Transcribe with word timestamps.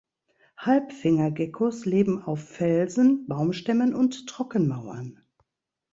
Halbfinger-Geckos 0.57 1.85
leben 1.85 2.23
auf 2.23 2.43
Felsen, 2.43 3.27
Baumstämmen 3.27 3.93
und 3.93 4.25
Trockenmauern. 4.25 5.19